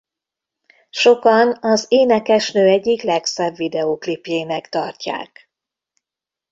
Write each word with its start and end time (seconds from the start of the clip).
Sokan 0.89 1.57
az 1.61 1.85
énekesnő 1.89 2.67
egyik 2.67 3.01
legszebb 3.01 3.55
videóklipjének 3.55 4.69
tartják. 4.69 5.51